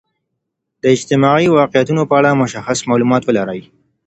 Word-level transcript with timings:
د 0.81 0.83
اجتماعي 0.95 1.47
واقعیتونو 1.59 2.01
په 2.09 2.13
اړه 2.19 2.39
مشخص 2.41 2.79
معلومات 2.89 3.23
ولرئ. 3.25 3.61